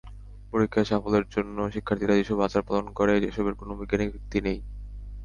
[0.51, 4.59] পরীক্ষায় সাফল্যের জন্য শিক্ষার্থীরা যেসব আচার পালন করে, এসবের কোনো বৈজ্ঞানিক ভিত্তি নেই।